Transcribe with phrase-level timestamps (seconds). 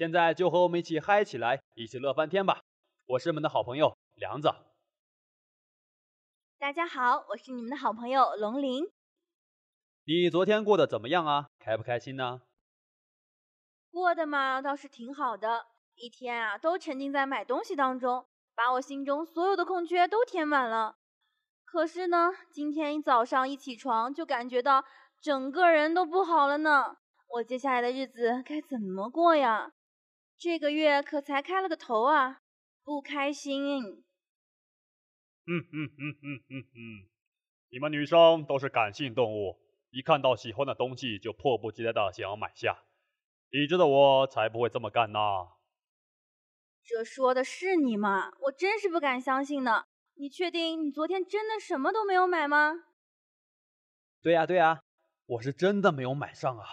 [0.00, 2.62] 现在就和我们一起嗨起来，一起乐翻天吧！
[3.04, 4.50] 我是你们的好朋友梁子。
[6.58, 8.90] 大家好，我是你们的好朋友龙鳞。
[10.06, 11.50] 你昨天过得怎么样啊？
[11.58, 12.40] 开不开心呢？
[13.90, 15.66] 过得嘛倒是挺好的，
[15.96, 18.24] 一天啊都沉浸在买东西当中，
[18.54, 20.96] 把我心中所有的空缺都填满了。
[21.66, 24.82] 可是呢，今天一早上一起床就感觉到
[25.20, 26.96] 整个人都不好了呢。
[27.34, 29.70] 我接下来的日子该怎么过呀？
[30.40, 32.40] 这个月可才开了个头啊，
[32.82, 34.06] 不开心。
[35.46, 37.08] 嗯嗯嗯嗯嗯嗯，
[37.68, 39.60] 你们女生都是感性动物，
[39.90, 42.84] 一看到喜欢的东西就迫不及待的想要买下。
[43.50, 45.18] 理智的我才不会这么干呢。
[46.82, 48.32] 这说的是你吗？
[48.44, 49.84] 我真是不敢相信呢。
[50.14, 52.84] 你确定你昨天真的什么都没有买吗？
[54.22, 54.80] 对呀对呀，
[55.26, 56.64] 我是真的没有买上啊。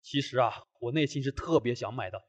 [0.00, 2.22] 其实啊，我内心是特别想买的，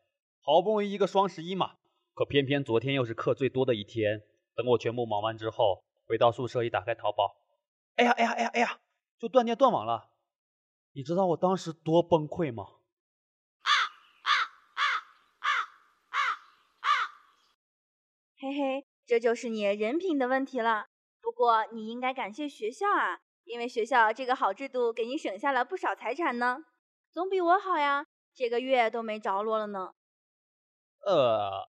[0.44, 1.76] 好不容易一个双十一嘛，
[2.16, 4.24] 可偏偏昨天又是课最多的一天。
[4.56, 7.38] 等我全部忙完之后，回到宿舍一打开淘宝，
[7.96, 8.80] 哎呀哎呀哎呀哎呀，
[9.20, 10.10] 就断电断网了。
[10.94, 12.64] 你知道我当时多崩溃吗？
[13.62, 13.70] 啊
[14.24, 14.30] 啊
[14.74, 14.82] 啊
[15.40, 15.48] 啊
[16.10, 16.18] 啊
[16.82, 16.88] 啊
[18.40, 18.86] 嘿嘿。
[19.06, 20.88] 这就是你人品的问题了。
[21.22, 26.64] 不过你应该感谢学校啊，因为学校这个好制度给你省下了不少财产呢，
[27.12, 28.06] 总比我好呀。
[28.34, 29.94] 这个月都没着落了呢。
[31.06, 31.70] 呃，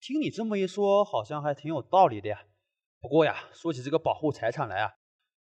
[0.00, 2.44] 听你这么一说，好像还挺有道理的呀。
[3.00, 4.92] 不过呀，说起这个保护财产来啊，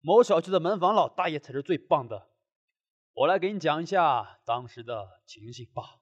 [0.00, 2.28] 某小区的门房老大爷才是最棒的。
[3.12, 6.00] 我来给你讲一下当时的情形吧。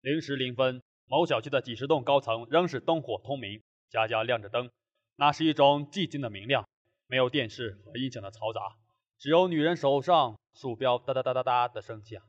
[0.00, 3.62] 零时零分，某小区的几十栋高层仍是灯火通明。
[3.90, 4.70] 家家亮着灯，
[5.16, 6.66] 那是一种寂静的明亮，
[7.06, 8.76] 没有电视和音响的嘈杂，
[9.18, 12.20] 只有女人手上鼠标哒哒哒哒哒的声响。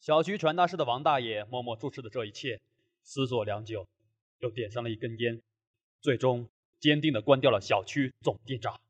[0.00, 2.60] 小区传达室的王大爷默默注视着这一切，
[3.02, 3.86] 思索良久，
[4.38, 5.40] 又点上了一根烟，
[6.00, 8.80] 最终坚定地关掉了小区总电闸。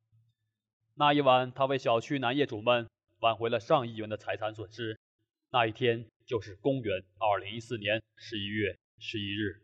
[0.94, 2.88] 那一晚，他为小区男业主们
[3.20, 4.98] 挽回了上亿元的财产损失。
[5.50, 9.62] 那一天就是公元二零一四年十一月十一日。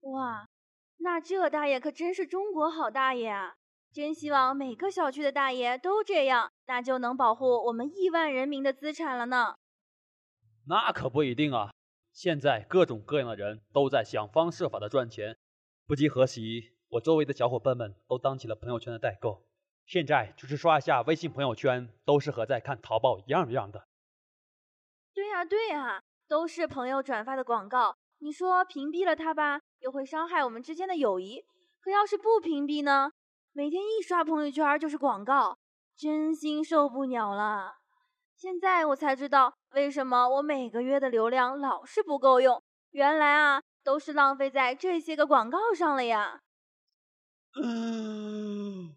[0.00, 0.48] 哇！
[0.98, 3.56] 那这大爷可真是中国好大爷啊！
[3.92, 9.56] 真希望每个小区的大爷都这样，那就能保护我们亿万人民的资产了呢。
[10.66, 11.70] 那可不一定啊！
[12.14, 15.36] 现在各种各样的人都在想方设法的赚钱。
[15.84, 19.44] 不计何喜，我周围的小伙伴们都当起了朋友圈的代购。
[19.84, 23.88] 现在就是刷一下微信朋友圈，都是和在看淘宝一样一样的。
[25.12, 27.96] 对呀对呀，都是朋友转发的广告。
[28.18, 29.60] 你说屏蔽了他吧？
[29.80, 31.44] 又会伤害我们之间的友谊。
[31.80, 33.10] 可要是不屏蔽呢？
[33.52, 35.58] 每天一刷朋友圈就是广告，
[35.96, 37.78] 真心受不了了。
[38.36, 46.40] 现在我才知道为什么我每个月的流量老是不够用，原来啊都是浪费在这些个广告上了呀。
[47.62, 48.96] 嗯，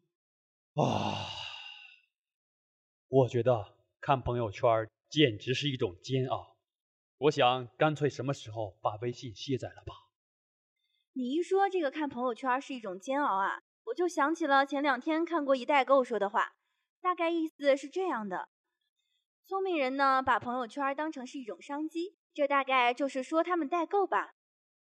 [0.73, 1.27] 啊，
[3.07, 6.57] 我觉得看朋友圈简直是一种煎熬。
[7.19, 9.93] 我想干脆什么时候把微信卸载了吧。
[11.13, 16.53] 你一说这个看朋友圈是一种煎熬啊，我就想起了前两天看过一代购说的话，
[17.01, 18.49] 大概意思是这样的：
[19.47, 24.33] 聪明人呢把朋友圈当成是一种商机，这大概就是说他们代购吧；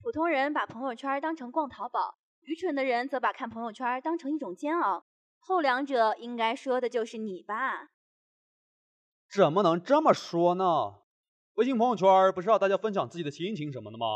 [0.01, 5.06] 普通人把朋友圈当成逛淘宝，愚蠢的人则把看朋友圈当成一种煎熬。
[5.38, 7.90] 后两者应该说的就是你吧？
[9.29, 11.01] 怎么能这么说呢？
[11.53, 14.07] 微信朋友圈不是让大家分享自己的心情什么的吗？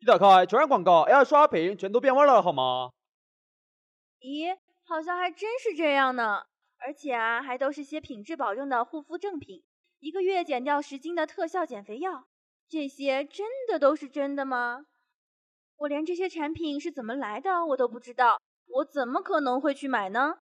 [0.00, 2.90] 一打开全是广告，哎呀，刷屏，全都变味了，好吗？
[4.18, 6.46] 咦，好像还真是这样呢。
[6.78, 9.62] 而且啊，还都是些品质保证的护肤正品，
[9.98, 12.26] 一个月减掉十斤的特效减肥药，
[12.68, 14.86] 这些真的都是真的吗？
[15.78, 20.38] 我连这些产品是怎么来的我都不知道，我怎么可能会去买呢？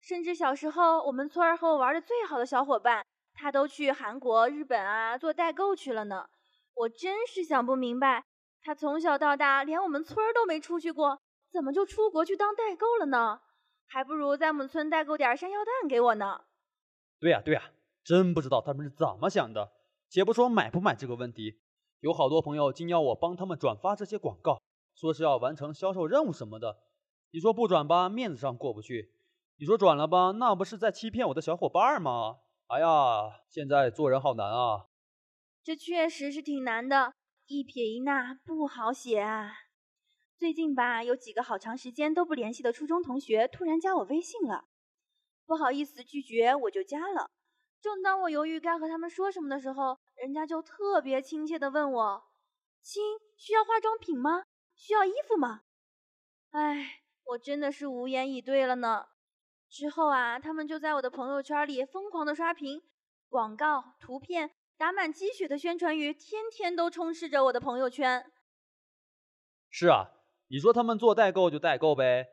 [0.00, 3.04] 甚至小时候我们村儿和我玩的最好的小伙伴，
[3.34, 6.26] 他都去韩国、日本啊做代购去了呢。
[6.74, 8.24] 我真是想不明白。
[8.62, 11.20] 他从小到大连我们村儿都没出去过，
[11.50, 13.40] 怎么就出国去当代购了呢？
[13.92, 16.44] 还不如在我们村代购点山药蛋给我呢。
[17.20, 17.72] 对呀对呀，
[18.02, 19.70] 真不知道他们是怎么想的。
[20.08, 21.60] 且不说买不买这个问题，
[22.00, 24.62] 有好多朋友竟要我帮他们转发这些广告，
[24.94, 26.78] 说是要完成销售任务什么的。
[27.32, 29.10] 你说不转吧，面子上过不去；
[29.58, 32.38] 你说转了吧，那不是在欺骗我的小伙伴吗？
[32.68, 34.86] 哎呀，现在做人好难啊！
[35.62, 37.12] 这确实是挺难的，
[37.46, 39.52] 一撇一捺不好写啊。
[40.42, 44.64] 最近吧，有几个好长时间都不联系的初中同学突然加我微信了，
[45.46, 47.30] 不好意思拒绝，我就加了。
[47.80, 52.24] 正当我犹豫该和他们说什么的时候，人家就特别亲切的问我
[52.82, 53.04] ：“亲，
[53.36, 54.42] 需要化妆品吗？
[54.74, 55.62] 需要衣服吗？”
[56.50, 59.06] 哎，我真的是无言以对了呢。
[59.68, 62.82] 之后啊，他们就在我的朋友圈里疯狂的刷屏，
[63.28, 64.50] 广告、图片。
[64.76, 68.28] 打满鸡血的宣传语，天天都充斥着我的朋友圈。
[69.70, 70.10] 是啊，
[70.52, 72.28] 你说他们做代购就代购呗，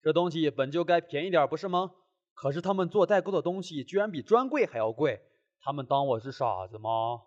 [0.00, 1.90] 这东西本就该便宜点，不是吗？
[2.32, 5.20] 可是他们做代购的东西居然比专柜还要贵，
[5.58, 7.22] 他们当我是傻子吗？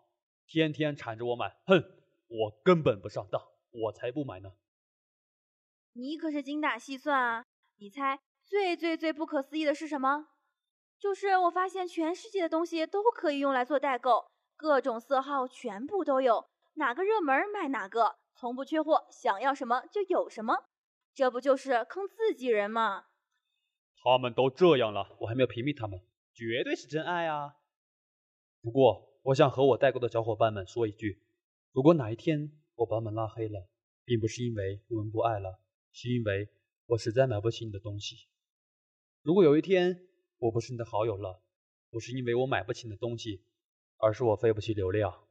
[0.47, 1.83] 天天缠着我买，哼，
[2.29, 4.53] 我根本不上当，我才不买呢。
[5.91, 7.45] 你可是精打细算啊！
[7.77, 10.27] 你猜最最最不可思议的是什么？
[10.97, 14.25] 就是我发现全世界的东西都可以用来做代购。
[14.55, 20.55] 各种色号全部都有，哪个热门买哪个，从不缺货，想要什么就有什么，
[21.13, 23.07] 这不就是坑自己人吗？
[24.01, 25.99] 他们都这样了，我还没有屏蔽他们，
[26.33, 27.57] 绝对是真爱啊！
[28.61, 31.21] 不过，我想和我代购的小伙伴们说一句：
[31.73, 33.67] 如果哪一天我把他们拉黑了，
[34.05, 35.59] 并不是因为我们不爱了，
[35.91, 36.47] 是因为
[36.85, 38.15] 我实在买不起你的东西。
[39.21, 40.07] 如果有一天
[40.37, 41.41] 我不是你的好友了，
[41.89, 43.43] 不是因为我买不起你的东西。
[44.01, 45.27] 而是我费不起流量。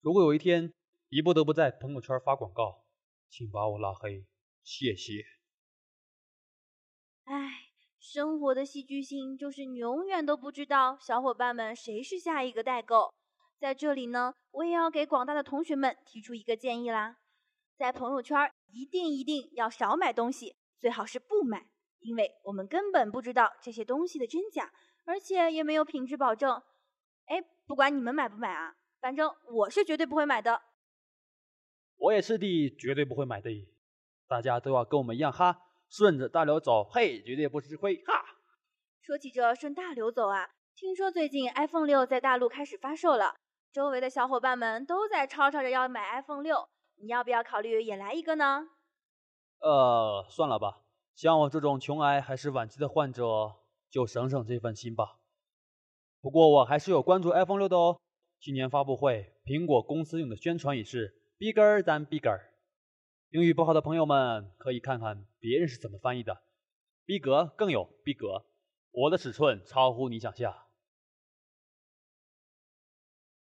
[0.00, 0.72] 如果有一天
[1.14, 2.82] 你不得不在朋友圈发广告，
[3.28, 4.26] 请把我拉黑，
[4.64, 5.24] 谢谢。
[7.22, 7.68] 唉，
[8.00, 13.14] 生活的戏剧性就是你永远都不知道小伙伴们谁是下一个代购。
[13.60, 17.18] 在这里呢，我也要给广大的同学们提出一个建议啦，
[17.76, 21.68] 在朋友圈一定一定要少买东西，最好是不买，
[22.00, 24.72] 因为我们根本不知道这些东西的真假，
[25.04, 26.60] 而且也没有品质保证。
[27.26, 30.60] 哎，不管你们买不买啊，反正我是绝对不会买的。
[32.04, 33.50] 我也是的，绝对不会买的。
[34.28, 38.22] 大家都要跟我们一样哈，顺着大流走，嘿，绝对不吃亏哈。
[39.00, 43.36] 说起这顺大流走啊，听说最近 iPhone 六在大陆开始发售了，
[43.72, 48.68] 周围的小伙伴们都在吵吵着要买 iPhone 六，你要不要考虑也来一个呢？
[49.60, 50.82] 呃，算了吧，
[51.14, 53.54] 像我这种穷癌还是晚期的患者，
[53.88, 55.16] 就省省这份心吧。
[56.20, 57.98] 不过我还是有关注 iPhone 六的哦。
[58.40, 62.40] 今年发布会，苹果公司用的宣传语是 “bigger than bigger”。
[63.28, 66.42] 英语不好的朋友们可以看看别人是怎么翻译的，
[67.04, 68.46] 逼格更有逼格。
[68.92, 70.54] 我的尺寸超乎你想象。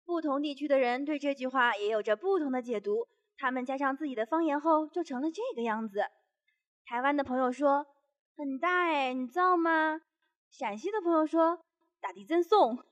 [0.04, 3.08] 不同地区的人对这句话也有着不同的解读，
[3.38, 6.04] 他们加上自己的方言后，就成了这个样子。
[6.84, 7.88] 台湾的朋友说
[8.36, 10.02] ：“很大哎，你造吗？”
[10.52, 11.64] 陕西的朋友说。
[12.02, 12.84] 打的真送，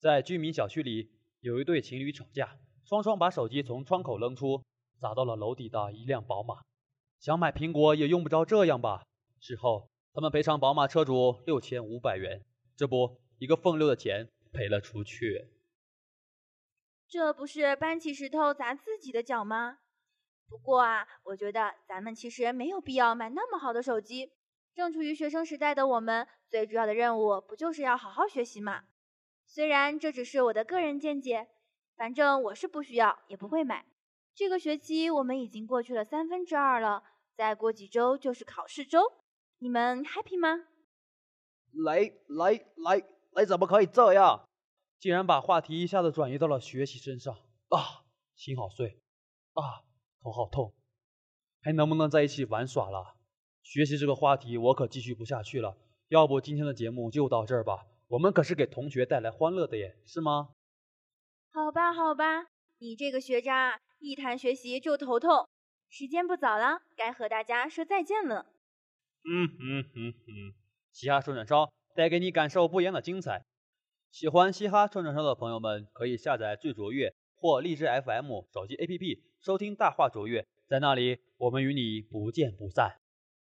[0.00, 4.62] 在居民小区里有一对情侣吵架，双双把手机从窗口扔出，
[4.98, 6.62] 砸到了楼底的一辆宝马。
[7.20, 9.04] 想买苹果也用不着这样吧？
[9.38, 12.42] 事后他们赔偿宝马车主六千五百元，
[12.74, 14.30] 这不一个风流的钱。
[14.50, 15.48] 赔了出去，
[17.06, 19.80] 这不是搬起石头砸自己的脚吗？
[20.48, 24.30] 不过啊，我觉得咱们其实没有必要买那么好的手机。
[24.74, 28.84] 正处于学生时代的我们，最主要的任务不就是要好好学习吗？
[29.46, 31.48] 虽然这只是我的个人见解，
[31.96, 33.86] 反正我是不需要，也不会买。
[34.34, 37.04] 这个学期我们已经过去了三分之二了，
[37.36, 39.12] 再过几周就是考试周，
[39.58, 40.66] 你们 happy 吗？
[41.72, 43.06] 来来来！
[43.32, 44.48] 来，怎么可以这样？
[44.98, 47.34] 竟然把话题一下子转移到了学习身上
[47.68, 48.06] 啊！
[48.34, 49.00] 心好碎
[49.52, 49.84] 啊，
[50.24, 50.72] 头好痛，
[51.60, 53.14] 还能不能在一起玩耍了？
[53.62, 55.76] 学习这个话题我可继续不下去了。
[56.08, 57.84] 要不今天的节目就到这儿吧？
[58.08, 60.48] 我们可是给同学带来欢乐的耶，是吗？
[61.52, 62.46] 好吧，好吧，
[62.78, 65.46] 你这个学渣，一谈学习就头痛。
[65.90, 68.46] 时间不早了，该和大家说再见了。
[69.24, 70.54] 嗯嗯嗯嗯，
[70.90, 73.44] 嘻哈串串烧带给你感受不一样的精彩。
[74.10, 77.14] 喜欢嘻哈串串烧的朋友们，可以下载最卓越
[77.44, 82.98] 或荔枝 FM 手机 APP 收听大话卓越，在那里我们与你不见不散。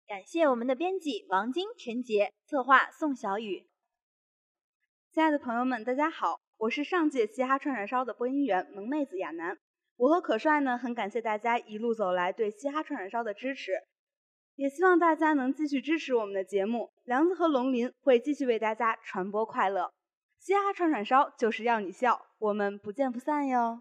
[0.09, 3.69] 感谢我们的编辑王晶、陈杰，策划宋小雨。
[5.13, 9.57] 亲爱的朋友们，大家好，我是上届嘻哈串串烧的播音员萌妹子亚楠。
[9.97, 13.75] 我和可帅呢，很感谢大家一路走来对嘻哈串串烧的支持，
[14.57, 16.91] 也希望大家能继续支持我们的节目。
[17.05, 19.94] 梁子和龙鳞会继续为大家传播快乐，
[20.45, 23.81] 家串串烧就是要你笑，我们不见不散哟。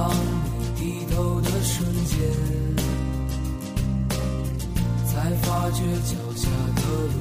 [0.00, 0.08] 当
[0.58, 2.16] 你低头的瞬间，
[5.04, 7.16] 才发觉脚下的路。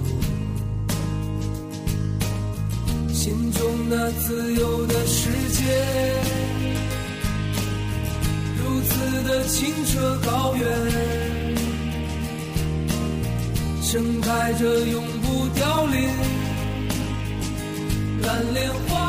[3.13, 3.59] 心中
[3.89, 5.61] 那自由的世界，
[8.57, 10.65] 如此的清澈高远，
[13.81, 16.09] 盛开着永不凋零
[18.21, 19.08] 蓝莲花。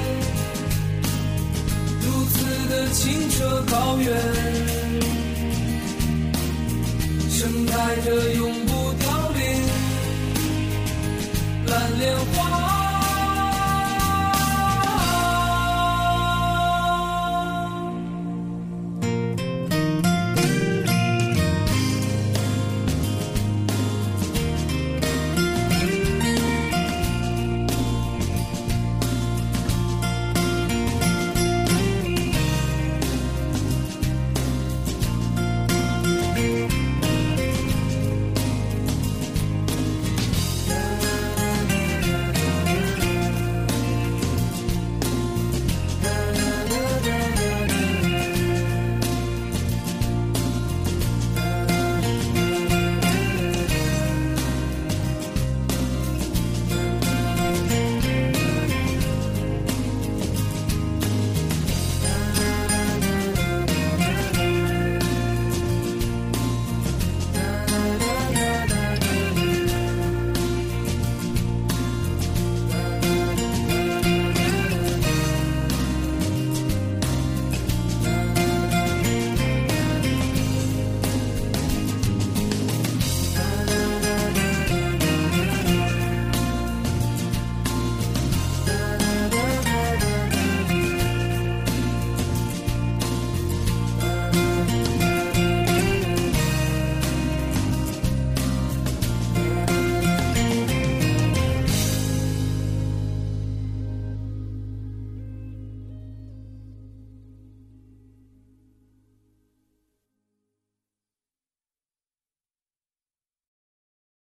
[2.41, 4.17] 如此的清澈高远，
[7.29, 9.41] 盛开着永不凋零
[11.67, 12.80] 蓝莲花。